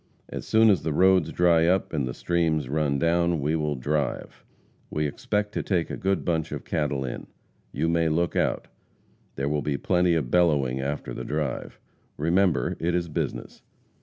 As 0.29 0.47
soon 0.47 0.71
as 0.71 0.81
the 0.81 0.93
roads 0.93 1.31
dry 1.31 1.67
up, 1.67 1.93
and 1.93 2.07
the 2.07 2.13
streams 2.15 2.67
run 2.67 2.97
down, 2.97 3.39
we 3.39 3.55
will 3.55 3.75
drive. 3.75 4.43
We 4.89 5.05
expect 5.05 5.51
to 5.51 5.61
take 5.61 5.91
a 5.91 5.95
good 5.95 6.25
bunch 6.25 6.51
of 6.51 6.65
cattle 6.65 7.05
in. 7.05 7.27
You 7.71 7.87
may 7.87 8.09
look 8.09 8.35
out. 8.35 8.67
There 9.35 9.47
will 9.47 9.61
be 9.61 9.77
plenty 9.77 10.15
of 10.15 10.31
bellowing 10.31 10.81
after 10.81 11.13
the 11.13 11.23
drive. 11.23 11.79
Remember, 12.17 12.75
it 12.79 12.95
is 12.95 13.09
business. 13.09 13.61